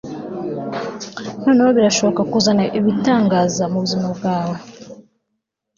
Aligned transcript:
noneho 1.43 1.71
birashobora 1.77 2.23
kuzana 2.31 2.63
ibitangaza 2.77 3.63
mubuzima 3.71 4.07
bwawe 4.17 4.55